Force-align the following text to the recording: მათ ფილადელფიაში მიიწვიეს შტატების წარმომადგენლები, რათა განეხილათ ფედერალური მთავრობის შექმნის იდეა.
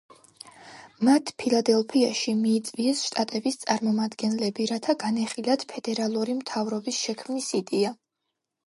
მათ 1.09 1.31
ფილადელფიაში 1.43 2.33
მიიწვიეს 2.39 3.03
შტატების 3.11 3.61
წარმომადგენლები, 3.67 4.69
რათა 4.75 4.97
განეხილათ 5.07 5.71
ფედერალური 5.77 6.41
მთავრობის 6.43 7.05
შექმნის 7.07 7.55
იდეა. 7.63 7.97